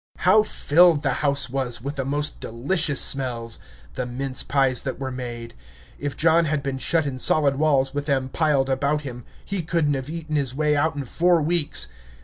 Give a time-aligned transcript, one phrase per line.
[0.17, 3.59] How filled the house was with the most delicious smells!
[3.93, 5.53] The mince pies that were made!
[5.99, 9.87] If John had been shut in solid walls with them piled about him, he could
[9.91, 11.87] n't have eaten his way out in four weeks.